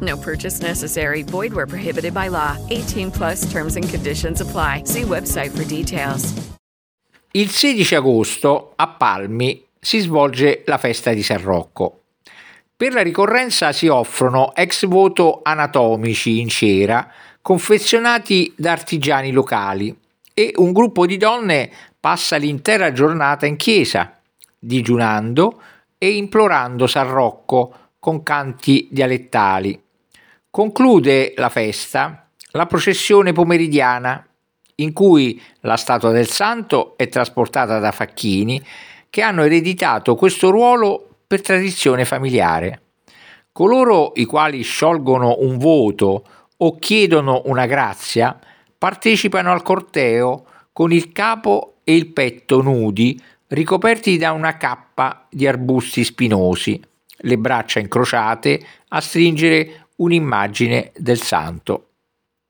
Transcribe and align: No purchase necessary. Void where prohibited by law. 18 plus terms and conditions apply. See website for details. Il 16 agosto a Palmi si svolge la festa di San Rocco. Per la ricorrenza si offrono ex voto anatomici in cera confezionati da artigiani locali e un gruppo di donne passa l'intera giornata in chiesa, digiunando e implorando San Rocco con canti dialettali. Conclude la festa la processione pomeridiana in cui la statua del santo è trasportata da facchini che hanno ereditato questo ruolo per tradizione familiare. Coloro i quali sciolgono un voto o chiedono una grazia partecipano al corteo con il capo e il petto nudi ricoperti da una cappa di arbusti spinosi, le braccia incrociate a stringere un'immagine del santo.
No 0.00 0.16
purchase 0.16 0.60
necessary. 0.62 1.22
Void 1.22 1.52
where 1.52 1.66
prohibited 1.66 2.12
by 2.12 2.28
law. 2.28 2.56
18 2.68 3.10
plus 3.10 3.50
terms 3.50 3.76
and 3.76 3.88
conditions 3.88 4.40
apply. 4.40 4.84
See 4.84 5.02
website 5.02 5.50
for 5.50 5.64
details. 5.64 6.32
Il 7.32 7.50
16 7.50 7.94
agosto 7.94 8.72
a 8.76 8.88
Palmi 8.88 9.64
si 9.78 10.00
svolge 10.00 10.62
la 10.66 10.78
festa 10.78 11.12
di 11.12 11.22
San 11.22 11.40
Rocco. 11.40 12.00
Per 12.76 12.92
la 12.92 13.02
ricorrenza 13.02 13.72
si 13.72 13.86
offrono 13.88 14.54
ex 14.54 14.86
voto 14.86 15.40
anatomici 15.42 16.40
in 16.40 16.48
cera 16.48 17.08
confezionati 17.42 18.52
da 18.56 18.72
artigiani 18.72 19.30
locali 19.32 19.96
e 20.34 20.52
un 20.56 20.72
gruppo 20.72 21.06
di 21.06 21.16
donne 21.16 21.70
passa 21.98 22.36
l'intera 22.36 22.92
giornata 22.92 23.46
in 23.46 23.56
chiesa, 23.56 24.18
digiunando 24.58 25.62
e 25.98 26.16
implorando 26.16 26.86
San 26.86 27.08
Rocco 27.10 27.74
con 27.98 28.22
canti 28.22 28.88
dialettali. 28.90 29.80
Conclude 30.50 31.32
la 31.36 31.48
festa 31.48 32.28
la 32.52 32.66
processione 32.66 33.32
pomeridiana 33.32 34.26
in 34.76 34.92
cui 34.92 35.40
la 35.60 35.76
statua 35.76 36.10
del 36.10 36.26
santo 36.26 36.94
è 36.96 37.08
trasportata 37.08 37.78
da 37.78 37.92
facchini 37.92 38.60
che 39.08 39.22
hanno 39.22 39.44
ereditato 39.44 40.16
questo 40.16 40.50
ruolo 40.50 41.06
per 41.24 41.40
tradizione 41.40 42.04
familiare. 42.04 42.82
Coloro 43.52 44.10
i 44.16 44.24
quali 44.24 44.62
sciolgono 44.62 45.36
un 45.38 45.56
voto 45.56 46.24
o 46.56 46.78
chiedono 46.80 47.42
una 47.44 47.66
grazia 47.66 48.36
partecipano 48.76 49.52
al 49.52 49.62
corteo 49.62 50.46
con 50.72 50.90
il 50.90 51.12
capo 51.12 51.74
e 51.84 51.94
il 51.94 52.08
petto 52.08 52.60
nudi 52.60 53.22
ricoperti 53.46 54.16
da 54.16 54.32
una 54.32 54.56
cappa 54.56 55.28
di 55.30 55.46
arbusti 55.46 56.02
spinosi, 56.02 56.80
le 57.22 57.38
braccia 57.38 57.78
incrociate 57.78 58.60
a 58.88 59.00
stringere 59.00 59.86
un'immagine 60.00 60.92
del 60.96 61.20
santo. 61.20 61.89